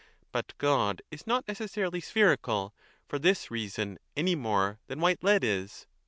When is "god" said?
0.57-1.03